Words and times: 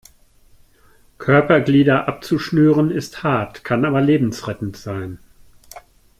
Körperglieder 1.19 2.07
abzuschnüren 2.07 2.89
ist 2.89 3.21
hart, 3.21 3.63
kann 3.63 3.85
aber 3.85 4.01
lebensrettend 4.01 4.75
sein. 4.75 5.19